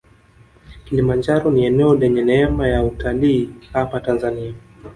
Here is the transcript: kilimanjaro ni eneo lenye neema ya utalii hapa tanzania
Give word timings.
kilimanjaro 0.85 1.51
ni 1.51 1.65
eneo 1.65 1.95
lenye 1.95 2.21
neema 2.23 2.67
ya 2.67 2.83
utalii 2.83 3.49
hapa 3.73 3.99
tanzania 3.99 4.53